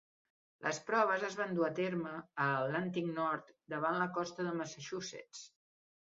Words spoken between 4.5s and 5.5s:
Massachusetts.